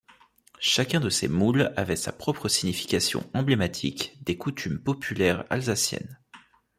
Chacun 0.57 0.99
de 0.99 1.11
ces 1.11 1.27
moules 1.27 1.71
avait 1.77 1.95
sa 1.95 2.11
propre 2.11 2.47
signification 2.49 3.29
emblématique 3.35 4.17
des 4.23 4.35
coutumes 4.35 4.79
populaires 4.79 5.45
alsaciennes. 5.51 6.19